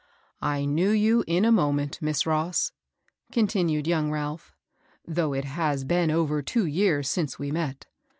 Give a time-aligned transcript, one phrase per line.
[0.41, 2.71] "I knew you in a moment, Miss Ross,"
[3.31, 4.51] contin ued young Ralph,"
[5.07, 7.85] though it has been over two years since we met.